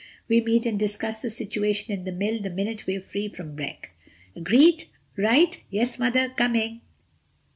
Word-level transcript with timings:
We 0.27 0.41
meet 0.41 0.65
and 0.65 0.79
discuss 0.79 1.21
the 1.21 1.29
situation 1.29 1.93
in 1.93 2.05
the 2.05 2.11
mill 2.11 2.41
the 2.41 2.49
minute 2.49 2.87
we're 2.87 3.01
free 3.03 3.27
from 3.29 3.55
brek. 3.55 3.89
Agreed? 4.35 4.85
Right! 5.15 5.61
Yes, 5.69 5.99
Mother, 5.99 6.27
coming!" 6.29 6.81